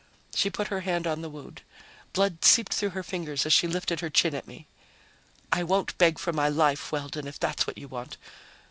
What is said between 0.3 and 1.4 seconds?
She put her hand on the